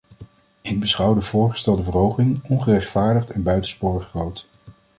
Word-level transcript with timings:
Ik 0.61 0.79
beschouw 0.79 1.13
de 1.13 1.21
voorgestelde 1.21 1.83
verhoging 1.83 2.41
ongerechtvaardigd 2.43 3.29
en 3.29 3.43
buitensporig 3.43 4.07
groot. 4.09 4.47